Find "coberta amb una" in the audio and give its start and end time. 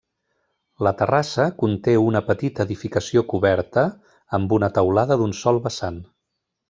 3.35-4.71